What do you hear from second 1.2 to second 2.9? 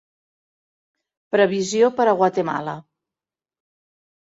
previsió per a Guatemala